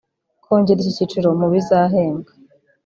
[0.43, 2.31] Kongera iki cyiciro mu bizahembwa